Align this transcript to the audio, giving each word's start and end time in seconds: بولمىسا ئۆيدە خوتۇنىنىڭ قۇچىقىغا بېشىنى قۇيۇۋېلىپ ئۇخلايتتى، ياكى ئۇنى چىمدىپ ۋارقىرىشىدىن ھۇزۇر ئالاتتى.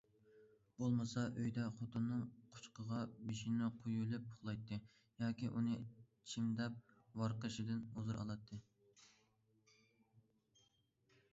بولمىسا 0.77 1.23
ئۆيدە 1.39 1.65
خوتۇنىنىڭ 1.79 2.21
قۇچىقىغا 2.55 3.01
بېشىنى 3.27 3.67
قۇيۇۋېلىپ 3.83 4.25
ئۇخلايتتى، 4.31 4.79
ياكى 5.25 5.49
ئۇنى 5.59 5.75
چىمدىپ 6.33 6.81
ۋارقىرىشىدىن 7.21 7.85
ھۇزۇر 7.99 8.21
ئالاتتى. 8.23 8.61